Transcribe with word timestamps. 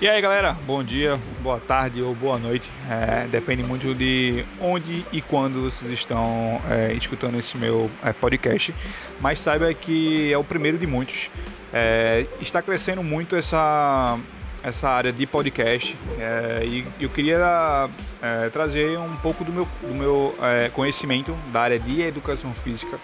E 0.00 0.08
aí 0.08 0.18
galera, 0.22 0.56
bom 0.66 0.82
dia, 0.82 1.20
boa 1.42 1.60
tarde 1.60 2.00
ou 2.00 2.14
boa 2.14 2.38
noite. 2.38 2.66
É, 2.88 3.26
depende 3.26 3.62
muito 3.62 3.94
de 3.94 4.46
onde 4.58 5.04
e 5.12 5.20
quando 5.20 5.70
vocês 5.70 5.92
estão 5.92 6.58
é, 6.70 6.94
escutando 6.94 7.38
esse 7.38 7.58
meu 7.58 7.90
é, 8.02 8.10
podcast. 8.10 8.74
Mas 9.20 9.42
saiba 9.42 9.74
que 9.74 10.32
é 10.32 10.38
o 10.38 10.42
primeiro 10.42 10.78
de 10.78 10.86
muitos. 10.86 11.30
É, 11.70 12.24
está 12.40 12.62
crescendo 12.62 13.02
muito 13.02 13.36
essa, 13.36 14.18
essa 14.62 14.88
área 14.88 15.12
de 15.12 15.26
podcast 15.26 15.94
é, 16.18 16.64
e 16.64 16.86
eu 16.98 17.10
queria 17.10 17.90
é, 18.22 18.48
trazer 18.48 18.98
um 18.98 19.16
pouco 19.16 19.44
do 19.44 19.52
meu, 19.52 19.68
do 19.82 19.94
meu 19.94 20.34
conhecimento 20.72 21.36
da 21.52 21.60
área 21.60 21.78
de 21.78 22.00
educação 22.00 22.54
física 22.54 22.98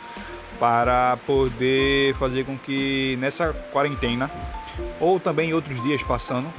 para 0.59 1.19
poder 1.27 2.15
fazer 2.15 2.47
com 2.47 2.57
que 2.57 3.19
nessa 3.21 3.52
quarentena 3.71 4.30
ou 4.99 5.21
também 5.21 5.52
outros 5.52 5.79
dias 5.83 6.02
passando 6.02 6.51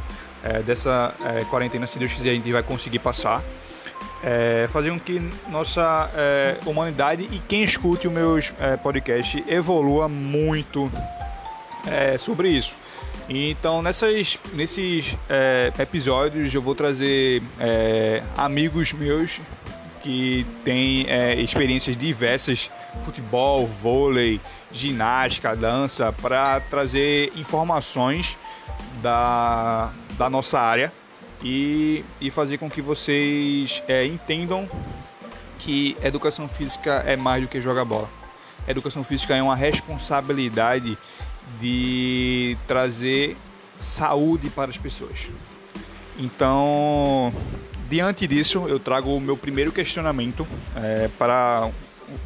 é, 0.44 0.62
dessa 0.62 1.14
é, 1.24 1.44
quarentena, 1.46 1.88
se 1.88 2.00
Deus 2.00 2.14
quiser, 2.14 2.32
a 2.32 2.34
gente 2.34 2.52
vai 2.52 2.64
conseguir 2.64 3.00
passar. 3.00 3.44
É, 4.24 4.68
fazer 4.74 4.90
com 4.90 5.00
que 5.00 5.22
nossa 5.48 6.10
é, 6.16 6.58
humanidade 6.66 7.30
e 7.32 7.40
quem 7.48 7.64
escute 7.64 8.08
o 8.08 8.12
meu 8.12 8.40
é, 8.60 8.76
podcast 8.76 9.44
evolua 9.48 10.10
muito 10.10 10.92
é, 11.86 12.18
sobre 12.18 12.50
isso. 12.50 12.76
Então, 13.30 13.82
nessas, 13.82 14.40
nesses 14.54 15.18
episódios, 15.78 16.54
eu 16.54 16.62
vou 16.62 16.74
trazer 16.74 17.44
amigos 18.38 18.94
meus 18.94 19.42
que 20.02 20.46
têm 20.64 21.06
experiências 21.44 21.98
diversas 21.98 22.72
futebol, 23.04 23.68
vôlei, 23.68 24.40
ginástica, 24.72 25.56
dança, 25.56 26.14
para 26.14 26.60
trazer 26.62 27.32
informações 27.36 28.38
da, 29.02 29.92
da 30.18 30.30
nossa 30.30 30.60
área 30.60 30.92
e, 31.44 32.04
e 32.20 32.30
fazer 32.30 32.58
com 32.58 32.70
que 32.70 32.82
vocês 32.82 33.84
é, 33.88 34.06
entendam 34.06 34.68
que 35.60 35.98
educação 36.04 36.48
física 36.48 37.04
é 37.06 37.16
mais 37.16 37.42
do 37.42 37.48
que 37.48 37.62
jogar 37.62 37.86
bola. 37.86 38.10
Educação 38.68 39.04
física 39.04 39.36
é 39.36 39.42
uma 39.42 39.56
responsabilidade 39.56 40.98
de 41.60 42.58
trazer 42.68 43.38
saúde 43.80 44.50
para 44.50 44.70
as 44.70 44.78
pessoas. 44.78 45.28
Então, 46.20 47.34
diante 47.90 48.26
disso, 48.28 48.66
eu 48.68 48.80
trago 48.80 49.16
o 49.16 49.22
meu 49.22 49.38
primeiro 49.38 49.72
questionamento 49.72 50.48
é, 50.76 51.10
para 51.18 51.70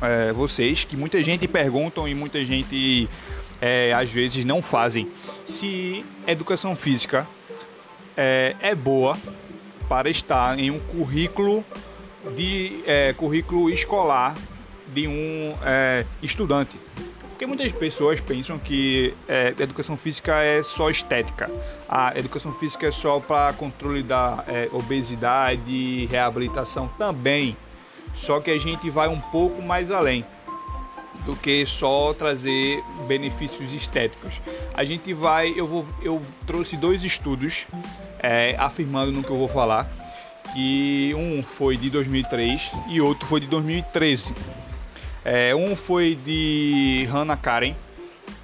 é, 0.02 0.32
vocês, 0.32 0.84
que 0.84 0.96
muita 0.96 1.22
gente 1.22 1.48
perguntam 1.48 2.08
e 2.08 2.16
muita 2.16 2.44
gente 2.44 3.10
é, 3.62 3.94
às 3.94 4.10
vezes 4.10 4.46
não 4.46 4.62
fazem. 4.62 5.10
Se 5.46 6.06
educação 6.26 6.76
física 6.76 7.28
é, 8.16 8.56
é 8.62 8.76
boa 8.76 9.18
para 9.88 10.10
estar 10.10 10.58
em 10.58 10.72
um 10.72 10.80
currículo 10.80 11.64
de 12.36 12.82
é, 12.86 13.14
currículo 13.14 13.70
escolar 13.70 14.36
de 14.94 15.08
um 15.08 15.56
é, 15.66 16.06
estudante. 16.22 16.78
Porque 17.30 17.46
muitas 17.48 17.72
pessoas 17.72 18.22
pensam 18.22 18.60
que 18.60 19.16
é, 19.28 19.54
educação 19.60 19.98
física 19.98 20.44
é 20.44 20.62
só 20.62 20.90
estética. 20.90 21.50
A 21.90 22.18
educação 22.18 22.54
física 22.54 22.88
é 22.88 22.92
só 22.92 23.20
para 23.20 23.52
controle 23.54 24.04
da 24.04 24.44
é, 24.48 24.70
obesidade, 24.72 26.06
reabilitação 26.06 26.88
também. 27.00 27.58
Só 28.14 28.40
que 28.40 28.52
a 28.52 28.60
gente 28.60 28.90
vai 28.90 29.08
um 29.08 29.20
pouco 29.20 29.62
mais 29.62 29.90
além 29.90 30.24
do 31.26 31.36
que 31.36 31.66
só 31.66 32.14
trazer 32.14 32.84
benefícios 33.08 33.74
estéticos. 33.74 34.42
A 34.74 34.84
gente 34.84 35.14
vai, 35.14 35.54
eu 35.56 35.68
vou, 35.68 35.86
eu 36.02 36.22
trouxe 36.46 36.78
dois 36.78 37.04
estudos 37.04 37.66
é, 38.22 38.56
afirmando 38.58 39.12
no 39.12 39.24
que 39.24 39.30
eu 39.30 39.38
vou 39.38 39.48
falar, 39.48 39.90
que 40.54 41.14
um 41.18 41.42
foi 41.44 41.78
de 41.78 41.90
2003 41.90 42.72
e 42.90 43.02
outro 43.02 43.28
foi 43.28 43.40
de 43.40 43.48
2013. 43.48 44.34
É, 45.24 45.56
um 45.56 45.76
foi 45.76 46.16
de 46.16 47.08
Hannah 47.12 47.38
Karen, 47.38 47.74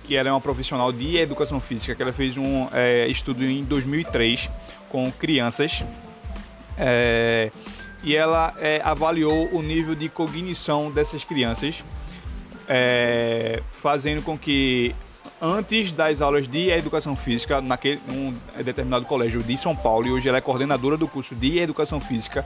que 0.04 0.16
ela 0.16 0.30
é 0.30 0.32
uma 0.32 0.42
profissional 0.42 0.92
de 0.92 1.18
educação 1.18 1.60
física, 1.60 1.94
que 1.94 2.02
ela 2.02 2.14
fez 2.14 2.38
um 2.38 2.68
é, 2.72 3.08
estudo 3.08 3.44
em 3.44 3.64
2003 3.64 4.50
com 4.90 5.12
crianças. 5.12 5.84
É, 6.78 7.52
e 8.04 8.16
ela 8.16 8.54
é, 8.60 8.80
avaliou 8.84 9.50
o 9.52 9.62
nível 9.62 9.96
de 9.96 10.08
cognição 10.08 10.92
dessas 10.92 11.24
crianças 11.24 11.84
é, 12.68 13.62
fazendo 13.72 14.22
com 14.22 14.38
que 14.38 14.94
antes 15.42 15.92
das 15.92 16.22
aulas 16.22 16.48
de 16.48 16.70
educação 16.70 17.16
física 17.16 17.62
naquele 17.62 18.02
um 18.12 18.34
determinado 18.64 19.06
colégio 19.06 19.42
de 19.44 19.58
São 19.58 19.76
Paulo 19.76 20.08
e 20.08 20.12
hoje 20.12 20.28
ela 20.28 20.38
é 20.38 20.42
coordenadora 20.42 20.98
do 20.98 21.08
curso 21.08 21.36
de 21.36 21.60
educação 21.60 22.00
física 22.00 22.46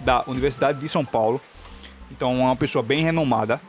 da 0.00 0.24
Universidade 0.26 0.80
de 0.80 0.88
São 0.88 1.04
Paulo. 1.04 1.40
Então, 2.10 2.32
é 2.40 2.44
uma 2.44 2.56
pessoa 2.56 2.82
bem 2.82 3.04
renomada. 3.04 3.60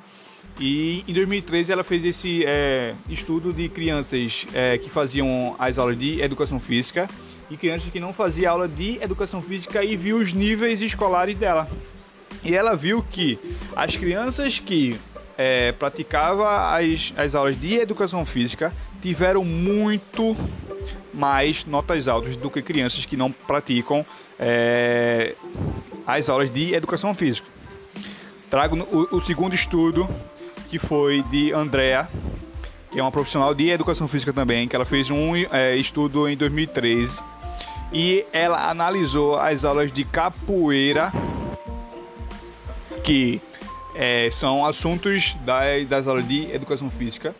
E 0.60 1.04
em 1.08 1.14
2013 1.14 1.72
ela 1.72 1.84
fez 1.84 2.04
esse 2.04 2.44
é, 2.46 2.94
estudo 3.10 3.54
de 3.54 3.70
crianças 3.70 4.46
é, 4.54 4.78
que 4.78 4.90
faziam 4.90 5.56
as 5.58 5.78
aulas 5.78 5.98
de 5.98 6.22
educação 6.22 6.60
física 6.60 7.08
e 7.50 7.58
crianças 7.58 7.90
que 7.90 8.00
não 8.00 8.14
faziam 8.14 8.52
aula 8.52 8.68
de 8.68 8.98
educação 9.02 9.42
física 9.42 9.84
e 9.84 9.96
viu 9.96 10.18
os 10.18 10.34
níveis 10.34 10.82
escolares 10.82 11.38
dela. 11.38 11.70
E 12.44 12.56
ela 12.56 12.76
viu 12.76 13.04
que 13.04 13.40
as 13.76 13.96
crianças 13.96 14.60
que 14.60 14.98
é, 15.42 15.72
praticava 15.72 16.78
as, 16.78 17.12
as 17.18 17.34
aulas 17.34 17.60
de 17.60 17.74
educação 17.74 18.24
física 18.24 18.72
tiveram 19.02 19.44
muito 19.44 20.38
mais 21.12 21.66
notas 21.66 22.08
altas 22.08 22.38
do 22.38 22.48
que 22.48 22.62
crianças 22.62 23.06
que 23.08 23.18
não 23.18 23.32
praticam 23.32 24.06
é, 24.40 25.34
as 26.06 26.30
aulas 26.30 26.52
de 26.52 26.76
educação 26.76 27.16
física. 27.16 27.48
Trago 28.52 28.78
o, 28.78 29.18
o, 29.18 29.22
segundo 29.22 29.56
estudo, 29.56 30.08
que 30.70 30.78
foi 30.78 31.24
de 31.24 31.52
Andrea, 31.54 32.08
que 32.92 33.00
é 33.00 33.02
uma 33.02 33.12
profissional 33.12 33.56
de 33.56 33.70
educação 33.70 34.08
física 34.08 34.32
também, 34.32 34.68
que 34.68 34.76
ela 34.76 34.86
fez 34.86 35.10
um 35.10 35.36
é, 35.36 35.76
estudo 35.76 36.30
em 36.30 36.38
2013 36.38 37.24
e 37.92 38.26
ela 38.32 38.70
analisou 38.70 39.38
as 39.38 39.66
aulas 39.66 39.92
de 39.92 40.04
capoeira 40.06 41.12
que 43.04 43.42
é, 44.02 44.32
são 44.32 44.66
assuntos 44.66 45.38
das, 45.46 45.88
das 45.88 46.08
aulas 46.08 46.28
de 46.28 46.52
educação 46.52 46.90
física 46.90 47.36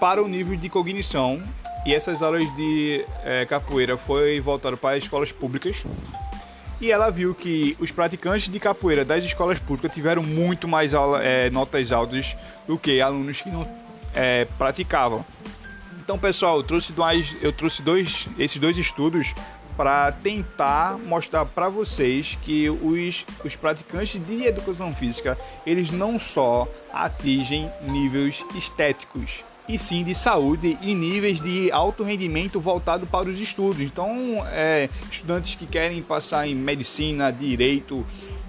para 0.00 0.20
o 0.20 0.26
nível 0.26 0.56
de 0.56 0.68
cognição. 0.68 1.40
E 1.86 1.94
essas 1.94 2.20
aulas 2.20 2.44
de 2.56 3.04
é, 3.24 3.46
capoeira 3.46 3.96
foi 3.96 4.40
voltado 4.40 4.76
para 4.76 4.98
escolas 4.98 5.30
públicas. 5.30 5.84
E 6.80 6.90
ela 6.90 7.10
viu 7.10 7.32
que 7.32 7.76
os 7.78 7.92
praticantes 7.92 8.48
de 8.48 8.58
capoeira 8.58 9.04
das 9.04 9.24
escolas 9.24 9.60
públicas 9.60 9.94
tiveram 9.94 10.22
muito 10.22 10.66
mais 10.66 10.92
aula, 10.92 11.22
é, 11.22 11.48
notas 11.48 11.92
altas 11.92 12.36
do 12.66 12.76
que 12.76 13.00
alunos 13.00 13.40
que 13.40 13.50
não 13.50 13.68
é, 14.12 14.46
praticavam. 14.58 15.24
Então, 16.08 16.18
pessoal, 16.18 16.56
eu 16.56 16.62
trouxe, 16.62 16.92
dois, 16.92 17.36
eu 17.40 17.52
trouxe 17.52 17.82
dois, 17.82 18.28
esses 18.38 18.58
dois 18.58 18.76
estudos 18.76 19.34
para 19.78 20.10
tentar 20.10 20.98
mostrar 20.98 21.44
para 21.44 21.68
vocês 21.68 22.36
que 22.42 22.68
os, 22.68 23.24
os 23.44 23.54
praticantes 23.54 24.20
de 24.20 24.44
educação 24.44 24.92
física 24.92 25.38
eles 25.64 25.92
não 25.92 26.18
só 26.18 26.66
atingem 26.92 27.70
níveis 27.82 28.44
estéticos 28.56 29.44
e 29.68 29.78
sim 29.78 30.02
de 30.02 30.16
saúde 30.16 30.76
e 30.82 30.96
níveis 30.96 31.40
de 31.40 31.70
alto 31.70 32.02
rendimento 32.02 32.58
voltado 32.58 33.06
para 33.06 33.28
os 33.28 33.38
estudos. 33.38 33.82
Então, 33.82 34.42
é, 34.50 34.88
estudantes 35.12 35.54
que 35.54 35.66
querem 35.66 36.02
passar 36.02 36.48
em 36.48 36.54
medicina, 36.54 37.30
direito, 37.30 38.04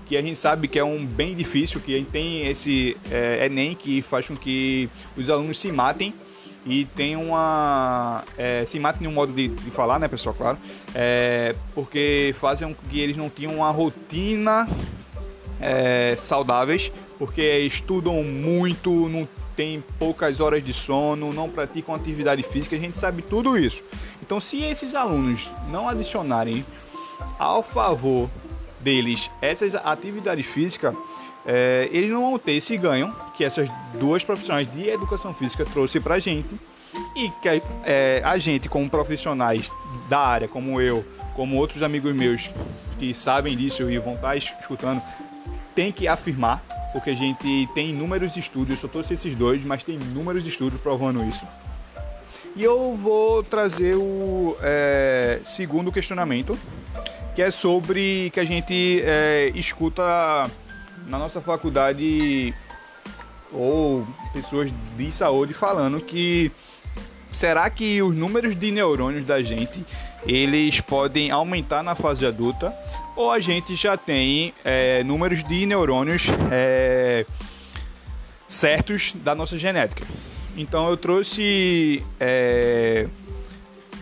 que 0.05 0.15
a 0.15 0.21
gente 0.21 0.39
sabe 0.39 0.67
que 0.67 0.79
é 0.79 0.83
um 0.83 1.05
bem 1.05 1.35
difícil, 1.35 1.81
que 1.81 1.93
a 1.93 1.97
gente 1.97 2.09
tem 2.09 2.47
esse 2.47 2.97
é, 3.11 3.45
Enem 3.45 3.75
que 3.75 4.01
faz 4.01 4.27
com 4.27 4.35
que 4.35 4.89
os 5.15 5.29
alunos 5.29 5.59
se 5.59 5.71
matem 5.71 6.13
e 6.65 6.85
tem 6.85 7.15
uma. 7.15 8.23
É, 8.37 8.65
se 8.65 8.79
mata 8.79 9.03
em 9.03 9.07
um 9.07 9.11
modo 9.11 9.31
de, 9.31 9.47
de, 9.47 9.71
falar, 9.71 9.99
né, 9.99 10.07
pessoal? 10.07 10.35
Claro. 10.35 10.57
É, 10.93 11.55
porque 11.73 12.35
fazem 12.39 12.73
com 12.73 12.87
que 12.89 12.99
eles 12.99 13.15
não 13.15 13.29
tenham 13.29 13.55
uma 13.55 13.71
rotina 13.71 14.67
é, 15.59 16.15
saudáveis, 16.17 16.91
porque 17.17 17.59
estudam 17.59 18.23
muito, 18.23 19.09
não 19.09 19.27
tem 19.55 19.83
poucas 19.97 20.39
horas 20.39 20.63
de 20.63 20.73
sono, 20.73 21.33
não 21.33 21.49
praticam 21.49 21.93
atividade 21.93 22.43
física, 22.43 22.75
a 22.75 22.79
gente 22.79 22.97
sabe 22.97 23.21
tudo 23.21 23.57
isso. 23.57 23.83
Então, 24.21 24.39
se 24.39 24.63
esses 24.63 24.95
alunos 24.95 25.49
não 25.69 25.89
adicionarem 25.89 26.65
ao 27.37 27.61
favor 27.61 28.29
deles 28.79 29.29
essas 29.41 29.75
atividades 29.75 30.45
físicas, 30.45 30.95
é, 31.45 31.89
não 32.07 32.37
ter 32.37 32.53
esse 32.53 32.75
ganho 32.77 33.15
que 33.35 33.43
essas 33.43 33.69
duas 33.99 34.23
profissionais 34.23 34.71
de 34.71 34.89
educação 34.89 35.33
física 35.33 35.65
trouxe 35.65 35.99
para 35.99 36.15
a 36.15 36.19
gente 36.19 36.59
e 37.15 37.29
que 37.41 37.61
é, 37.85 38.21
a 38.23 38.37
gente, 38.37 38.67
como 38.67 38.89
profissionais 38.89 39.71
da 40.09 40.19
área, 40.19 40.47
como 40.47 40.81
eu, 40.81 41.05
como 41.35 41.57
outros 41.57 41.83
amigos 41.83 42.13
meus 42.13 42.49
que 42.97 43.13
sabem 43.13 43.55
disso 43.55 43.89
e 43.89 43.97
vão 43.97 44.13
estar 44.13 44.35
escutando, 44.35 45.01
tem 45.73 45.91
que 45.91 46.07
afirmar, 46.07 46.63
porque 46.91 47.11
a 47.11 47.15
gente 47.15 47.69
tem 47.73 47.91
inúmeros 47.91 48.35
estudos, 48.35 48.79
só 48.79 48.87
trouxe 48.87 49.13
esses 49.13 49.33
dois, 49.35 49.63
mas 49.63 49.83
tem 49.83 49.95
inúmeros 49.95 50.45
estudos 50.45 50.79
provando 50.81 51.23
isso. 51.23 51.47
E 52.55 52.63
eu 52.63 52.97
vou 53.01 53.43
trazer 53.43 53.95
o 53.95 54.57
é, 54.61 55.39
segundo 55.45 55.91
questionamento, 55.91 56.57
que 57.35 57.41
é 57.41 57.51
sobre 57.51 58.29
que 58.31 58.39
a 58.39 58.43
gente 58.43 59.01
é, 59.05 59.51
escuta 59.55 60.49
na 61.09 61.17
nossa 61.17 61.41
faculdade 61.41 62.53
ou 63.51 64.07
pessoas 64.31 64.71
de 64.95 65.11
saúde 65.11 65.53
falando 65.53 65.99
que 65.99 66.51
será 67.31 67.67
que 67.69 68.01
os 68.01 68.15
números 68.15 68.55
de 68.55 68.71
neurônios 68.71 69.25
da 69.25 69.41
gente 69.41 69.83
eles 70.25 70.79
podem 70.79 71.31
aumentar 71.31 71.81
na 71.81 71.95
fase 71.95 72.25
adulta 72.25 72.73
ou 73.15 73.31
a 73.31 73.39
gente 73.39 73.75
já 73.75 73.97
tem 73.97 74.53
é, 74.63 75.03
números 75.03 75.43
de 75.43 75.65
neurônios 75.65 76.27
é, 76.51 77.25
certos 78.47 79.13
da 79.15 79.33
nossa 79.33 79.57
genética. 79.57 80.05
Então 80.55 80.89
eu 80.89 80.97
trouxe, 80.97 82.03
é, 82.19 83.07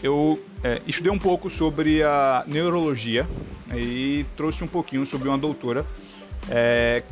eu 0.04 0.40
é, 0.64 0.82
estudei 0.88 1.12
um 1.12 1.18
pouco 1.18 1.50
sobre 1.50 2.04
a 2.04 2.44
neurologia 2.48 3.28
e 3.76 4.26
trouxe 4.36 4.64
um 4.64 4.68
pouquinho 4.68 5.06
sobre 5.06 5.30
uma 5.30 5.38
doutora 5.38 5.86
é, 6.50 7.04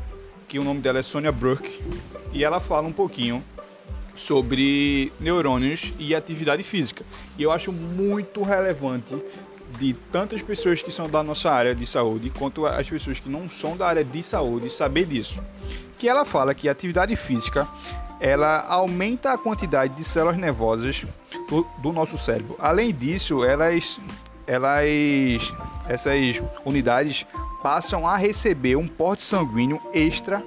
que 0.47 0.59
o 0.59 0.63
nome 0.63 0.81
dela 0.81 0.99
é 0.99 1.03
Sonia 1.03 1.31
Burke 1.31 1.81
e 2.31 2.43
ela 2.43 2.59
fala 2.59 2.87
um 2.87 2.93
pouquinho 2.93 3.43
sobre 4.15 5.11
neurônios 5.19 5.93
e 5.99 6.15
atividade 6.15 6.63
física. 6.63 7.03
E 7.37 7.43
eu 7.43 7.51
acho 7.51 7.71
muito 7.71 8.41
relevante 8.43 9.15
de 9.77 9.93
tantas 10.11 10.41
pessoas 10.41 10.81
que 10.81 10.91
são 10.91 11.09
da 11.09 11.21
nossa 11.21 11.51
área 11.51 11.75
de 11.75 11.85
saúde 11.85 12.29
quanto 12.29 12.65
as 12.65 12.89
pessoas 12.89 13.19
que 13.19 13.29
não 13.29 13.49
são 13.49 13.75
da 13.75 13.87
área 13.87 14.03
de 14.03 14.23
saúde 14.23 14.69
saber 14.69 15.05
disso. 15.05 15.41
Que 15.99 16.07
ela 16.07 16.23
fala 16.23 16.53
que 16.53 16.69
a 16.69 16.71
atividade 16.71 17.15
física 17.15 17.67
ela 18.19 18.65
aumenta 18.67 19.33
a 19.33 19.37
quantidade 19.37 19.93
de 19.95 20.03
células 20.03 20.37
nervosas 20.37 21.03
do, 21.49 21.67
do 21.79 21.91
nosso 21.91 22.17
cérebro. 22.17 22.55
Além 22.59 22.93
disso, 22.93 23.43
elas, 23.43 23.99
elas, 24.47 25.53
essas 25.87 26.41
unidades 26.63 27.25
passam 27.65 28.07
a 28.07 28.15
receber 28.15 28.75
um 28.75 28.87
porte 28.87 29.23
sanguíneo 29.23 29.81
extra 29.91 30.45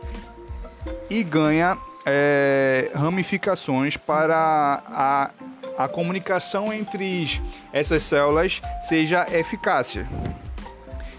e 1.10 1.24
ganha 1.24 1.76
é, 2.06 2.92
ramificações 2.94 3.96
para 3.96 4.84
a, 4.86 5.30
a 5.76 5.88
comunicação 5.88 6.72
entre 6.72 7.42
essas 7.72 8.04
células 8.04 8.62
seja 8.84 9.26
eficácia. 9.32 10.08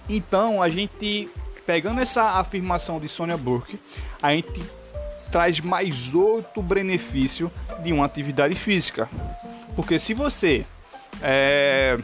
Então, 0.07 0.62
a 0.63 0.69
gente, 0.69 1.30
pegando 1.66 2.00
essa 2.00 2.24
afirmação 2.40 2.98
de 2.98 3.10
Sonia 3.10 3.36
Burke, 3.36 3.78
a 4.22 4.31
gente 4.31 4.63
traz 5.30 5.60
mais 5.60 6.13
outro 6.13 6.63
benefício 6.63 7.51
de 7.84 7.92
uma 7.92 8.06
atividade 8.06 8.56
física. 8.56 9.10
Porque 9.75 10.00
se 10.00 10.13
você 10.13 10.66
é, 11.22 11.98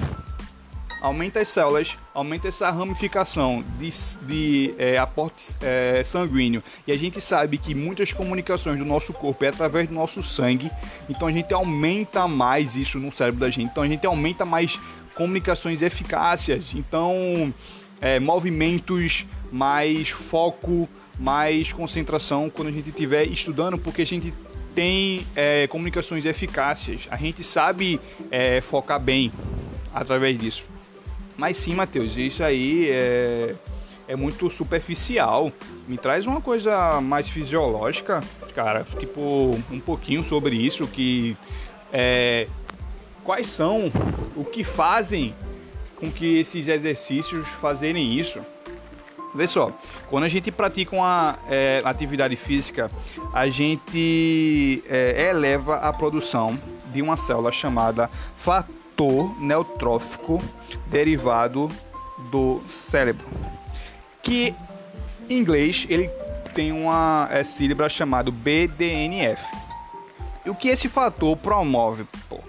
aumenta 1.05 1.39
as 1.39 1.49
células, 1.49 1.95
aumenta 2.15 2.47
essa 2.47 2.71
ramificação 2.71 3.63
de, 3.77 3.89
de 4.23 4.73
é, 4.75 4.97
aporte 4.97 5.55
é, 5.61 6.01
sanguíneo. 6.03 6.63
E 6.87 6.91
a 6.91 6.97
gente 6.97 7.21
sabe 7.21 7.59
que 7.59 7.75
muitas 7.75 8.11
comunicações 8.11 8.79
do 8.79 8.85
nosso 8.85 9.13
corpo 9.13 9.45
é 9.45 9.49
através 9.49 9.87
do 9.87 9.93
nosso 9.93 10.23
sangue, 10.23 10.71
então 11.07 11.27
a 11.27 11.31
gente 11.31 11.53
aumenta 11.53 12.27
mais 12.27 12.75
isso 12.75 12.99
no 12.99 13.11
cérebro 13.11 13.41
da 13.41 13.51
gente. 13.51 13.69
Então 13.71 13.83
a 13.83 13.87
gente 13.87 14.05
aumenta 14.07 14.45
mais 14.45 14.79
comunicações 15.13 15.83
eficácias, 15.83 16.73
então 16.73 17.53
é, 18.01 18.19
movimentos, 18.19 19.27
mais 19.51 20.09
foco, 20.09 20.89
mais 21.19 21.71
concentração 21.71 22.49
quando 22.49 22.69
a 22.69 22.71
gente 22.71 22.89
estiver 22.89 23.25
estudando, 23.25 23.77
porque 23.77 24.01
a 24.01 24.05
gente 24.05 24.33
tem 24.73 25.25
é, 25.35 25.67
comunicações 25.67 26.25
eficácias, 26.25 27.07
a 27.11 27.15
gente 27.15 27.43
sabe 27.43 28.01
é, 28.31 28.59
focar 28.59 28.99
bem 28.99 29.31
através 29.93 30.35
disso. 30.35 30.74
Mas 31.37 31.57
sim, 31.57 31.73
Matheus, 31.75 32.15
isso 32.17 32.43
aí 32.43 32.89
é, 32.89 33.55
é 34.07 34.15
muito 34.15 34.49
superficial. 34.49 35.51
Me 35.87 35.97
traz 35.97 36.25
uma 36.25 36.39
coisa 36.39 37.01
mais 37.01 37.29
fisiológica, 37.29 38.21
cara. 38.53 38.85
Tipo, 38.97 39.59
um 39.69 39.79
pouquinho 39.79 40.23
sobre 40.23 40.55
isso, 40.55 40.87
que 40.87 41.35
é, 41.91 42.47
quais 43.23 43.47
são, 43.47 43.91
o 44.35 44.45
que 44.45 44.63
fazem 44.63 45.35
com 45.97 46.11
que 46.11 46.39
esses 46.39 46.67
exercícios 46.67 47.47
fazerem 47.47 48.17
isso. 48.17 48.41
Vê 49.33 49.47
só, 49.47 49.77
quando 50.09 50.23
a 50.23 50.29
gente 50.29 50.49
pratica 50.49 50.95
uma 50.95 51.37
é, 51.49 51.81
atividade 51.83 52.37
física, 52.37 52.89
a 53.33 53.49
gente 53.49 54.81
é, 54.87 55.29
eleva 55.29 55.75
a 55.75 55.91
produção 55.91 56.57
de 56.93 57.01
uma 57.01 57.17
célula 57.17 57.51
chamada 57.51 58.09
fator 58.37 58.84
fator 58.95 59.35
neutrófico 59.41 60.41
derivado 60.87 61.67
do 62.31 62.61
cérebro, 62.69 63.27
que 64.23 64.55
em 65.29 65.37
inglês 65.37 65.85
ele 65.89 66.09
tem 66.53 66.71
uma 66.71 67.27
é, 67.29 67.43
sílaba 67.43 67.89
chamada 67.89 68.31
BDNF. 68.31 69.43
E 70.45 70.49
o 70.49 70.55
que 70.55 70.69
esse 70.69 70.87
fator 70.87 71.35
promove? 71.35 72.07
Pô, 72.29 72.39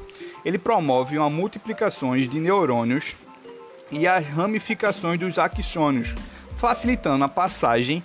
ele 0.44 0.56
promove 0.56 1.19
uma 1.19 1.28
multiplicação 1.28 2.16
de 2.16 2.38
neurônios 2.38 3.16
e 3.90 4.06
as 4.06 4.25
ramificações 4.25 5.19
dos 5.19 5.38
axônios, 5.38 6.14
facilitando 6.56 7.25
a 7.25 7.28
passagem 7.28 8.04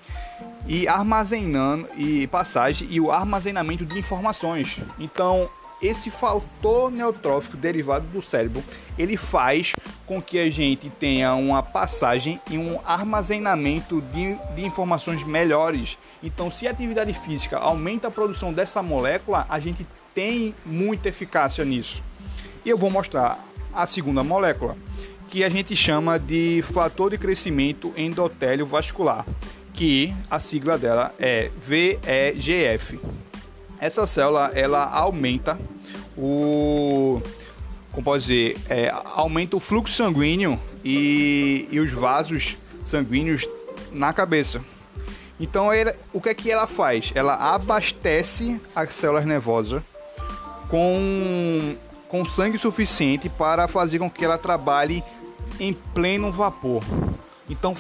e 0.66 0.88
armazenando 0.88 1.88
e 1.96 2.26
passagem 2.28 2.88
e 2.90 3.00
o 3.00 3.12
armazenamento 3.12 3.86
de 3.86 4.00
informações. 4.00 4.80
Então, 4.98 5.50
esse 5.82 6.10
fator 6.10 6.92
neutrófico 6.92 7.58
derivado 7.58 8.06
do 8.08 8.22
cérebro, 8.22 8.64
ele 8.98 9.18
faz 9.18 9.74
com 10.06 10.22
que 10.22 10.38
a 10.38 10.50
gente 10.50 10.90
tenha 10.90 11.34
uma 11.36 11.64
passagem 11.64 12.40
e 12.50 12.58
um 12.58 12.80
armazenamento 12.86 14.02
de, 14.02 14.36
de 14.56 14.66
informações 14.66 15.24
melhores. 15.24 15.98
Então, 16.22 16.52
se 16.52 16.68
a 16.68 16.72
atividade 16.72 17.14
física 17.14 17.58
aumenta 17.58 18.10
a 18.10 18.12
produção 18.12 18.54
dessa 18.54 18.84
molécula, 18.84 19.46
a 19.50 19.60
gente 19.60 19.88
tem 20.14 20.54
muita 20.66 21.10
eficácia 21.10 21.64
nisso. 21.66 22.04
E 22.64 22.70
eu 22.70 22.78
vou 22.78 22.92
mostrar 22.92 23.44
a 23.74 23.88
segunda 23.88 24.24
molécula, 24.24 24.78
que 25.30 25.44
a 25.44 25.50
gente 25.50 25.76
chama 25.76 26.20
de 26.20 26.62
fator 26.62 27.10
de 27.10 27.18
crescimento 27.18 27.94
endotélio 27.96 28.66
vascular, 28.66 29.26
que 29.74 30.14
a 30.30 30.40
sigla 30.40 30.78
dela 30.78 31.16
é 31.18 31.50
VEGF. 31.58 33.00
Essa 33.82 34.08
célula 34.08 34.52
ela 34.54 34.86
aumenta 34.86 35.60
o 36.16 37.22
como 37.92 38.06
pode 38.06 38.22
dizer, 38.22 38.58
é, 38.70 38.90
aumenta 39.04 39.58
o 39.58 39.60
fluxo 39.60 39.94
sanguíneo 39.94 40.58
e, 40.84 41.68
e 41.70 41.80
os 41.80 41.92
vasos 41.92 42.56
sanguíneos 42.86 43.50
na 43.92 44.14
cabeça. 44.14 44.62
Então, 45.40 45.74
ela, 45.74 45.96
o 46.14 46.22
que 46.22 46.30
é 46.30 46.34
que 46.34 46.50
ela 46.50 46.68
faz? 46.68 47.12
Ela 47.14 47.34
abastece 47.34 48.62
as 48.76 48.94
células 48.94 49.26
nervosas 49.26 49.82
com, 50.70 51.76
com 52.08 52.26
sangue 52.26 52.58
suficiente 52.58 53.28
para 53.28 53.68
fazer 53.68 54.00
com 54.00 54.10
que 54.10 54.24
ela 54.24 54.38
trabalhe 54.38 55.04
em 55.60 55.74
pleno 55.74 56.32
vapor. 56.32 56.84
Então, 57.50 57.76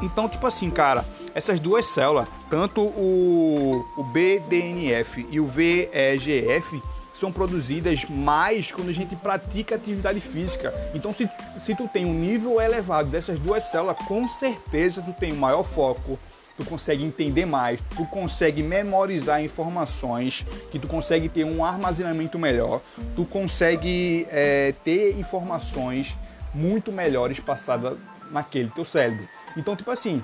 então 0.00 0.28
tipo 0.28 0.46
assim, 0.46 0.70
cara, 0.70 1.04
essas 1.34 1.58
duas 1.58 1.86
células, 1.86 2.28
tanto 2.48 2.80
o, 2.80 3.84
o 3.96 4.04
BDNF 4.04 5.26
e 5.30 5.40
o 5.40 5.46
VEGF, 5.46 6.80
são 7.12 7.30
produzidas 7.30 8.04
mais 8.08 8.72
quando 8.72 8.88
a 8.88 8.92
gente 8.92 9.14
pratica 9.14 9.76
atividade 9.76 10.20
física. 10.20 10.72
Então, 10.94 11.12
se, 11.12 11.28
se 11.58 11.74
tu 11.74 11.88
tem 11.88 12.04
um 12.04 12.12
nível 12.12 12.60
elevado 12.60 13.08
dessas 13.08 13.38
duas 13.38 13.70
células, 13.70 13.96
com 14.06 14.28
certeza 14.28 15.00
tu 15.00 15.12
tem 15.12 15.32
um 15.32 15.36
maior 15.36 15.62
foco, 15.62 16.18
tu 16.56 16.64
consegue 16.64 17.04
entender 17.04 17.46
mais, 17.46 17.80
tu 17.96 18.04
consegue 18.06 18.62
memorizar 18.62 19.42
informações, 19.42 20.44
que 20.70 20.78
tu 20.78 20.86
consegue 20.86 21.28
ter 21.28 21.44
um 21.44 21.64
armazenamento 21.64 22.38
melhor, 22.38 22.80
tu 23.14 23.24
consegue 23.24 24.26
é, 24.30 24.74
ter 24.84 25.16
informações 25.18 26.16
muito 26.52 26.92
melhores 26.92 27.40
passadas 27.40 27.96
naquele 28.30 28.70
teu 28.70 28.84
cérebro. 28.84 29.28
Então, 29.56 29.76
tipo 29.76 29.90
assim, 29.90 30.22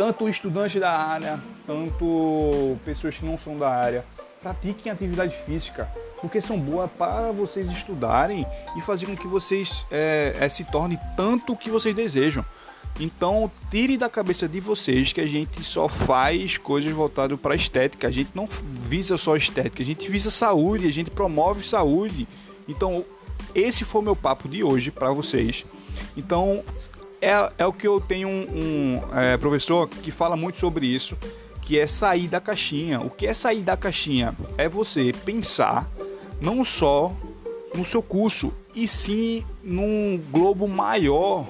tanto 0.00 0.26
estudantes 0.30 0.80
da 0.80 0.90
área, 0.90 1.38
tanto 1.66 2.78
pessoas 2.86 3.18
que 3.18 3.26
não 3.26 3.36
são 3.36 3.58
da 3.58 3.68
área, 3.68 4.02
pratiquem 4.40 4.90
atividade 4.90 5.36
física, 5.44 5.92
porque 6.22 6.40
são 6.40 6.58
boas 6.58 6.90
para 6.90 7.30
vocês 7.32 7.68
estudarem 7.68 8.46
e 8.78 8.80
fazer 8.80 9.04
com 9.04 9.14
que 9.14 9.26
vocês 9.26 9.84
é, 9.90 10.34
é, 10.40 10.48
se 10.48 10.64
tornem 10.64 10.98
tanto 11.18 11.52
o 11.52 11.56
que 11.56 11.68
vocês 11.68 11.94
desejam. 11.94 12.42
Então, 12.98 13.52
tire 13.70 13.98
da 13.98 14.08
cabeça 14.08 14.48
de 14.48 14.58
vocês 14.58 15.12
que 15.12 15.20
a 15.20 15.26
gente 15.26 15.62
só 15.62 15.86
faz 15.86 16.56
coisas 16.56 16.90
voltadas 16.94 17.38
para 17.38 17.52
a 17.52 17.56
estética. 17.56 18.08
A 18.08 18.10
gente 18.10 18.30
não 18.34 18.48
visa 18.50 19.18
só 19.18 19.36
estética, 19.36 19.82
a 19.82 19.86
gente 19.86 20.10
visa 20.10 20.30
saúde, 20.30 20.88
a 20.88 20.92
gente 20.92 21.10
promove 21.10 21.62
saúde. 21.68 22.26
Então, 22.66 23.04
esse 23.54 23.84
foi 23.84 24.00
o 24.00 24.04
meu 24.04 24.16
papo 24.16 24.48
de 24.48 24.64
hoje 24.64 24.90
para 24.90 25.12
vocês. 25.12 25.66
Então, 26.16 26.64
é, 27.20 27.52
é 27.58 27.66
o 27.66 27.72
que 27.72 27.86
eu 27.86 28.00
tenho 28.00 28.28
um, 28.28 28.46
um 28.54 29.18
é, 29.18 29.36
professor 29.36 29.88
que 29.88 30.10
fala 30.10 30.36
muito 30.36 30.58
sobre 30.58 30.86
isso, 30.86 31.16
que 31.62 31.78
é 31.78 31.86
sair 31.86 32.28
da 32.28 32.40
caixinha. 32.40 33.00
O 33.00 33.10
que 33.10 33.26
é 33.26 33.34
sair 33.34 33.62
da 33.62 33.76
caixinha? 33.76 34.34
É 34.56 34.68
você 34.68 35.12
pensar 35.24 35.88
não 36.40 36.64
só 36.64 37.12
no 37.74 37.84
seu 37.84 38.02
curso, 38.02 38.52
e 38.74 38.86
sim 38.86 39.44
num 39.62 40.20
globo 40.30 40.66
maior. 40.66 41.46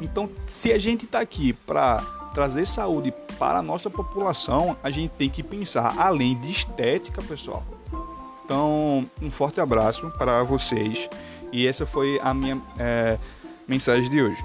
Então, 0.00 0.28
se 0.46 0.72
a 0.72 0.78
gente 0.78 1.04
está 1.04 1.20
aqui 1.20 1.52
para 1.52 1.98
trazer 2.34 2.66
saúde 2.66 3.12
para 3.38 3.58
a 3.58 3.62
nossa 3.62 3.90
população, 3.90 4.76
a 4.82 4.90
gente 4.90 5.10
tem 5.12 5.28
que 5.28 5.42
pensar 5.42 5.94
além 5.98 6.38
de 6.40 6.50
estética, 6.50 7.22
pessoal. 7.22 7.62
Então, 8.44 9.06
um 9.20 9.30
forte 9.30 9.60
abraço 9.60 10.10
para 10.18 10.42
vocês 10.42 11.08
e 11.52 11.66
essa 11.66 11.86
foi 11.86 12.18
a 12.22 12.34
minha 12.34 12.60
é, 12.78 13.18
mensagem 13.66 14.10
de 14.10 14.22
hoje. 14.22 14.42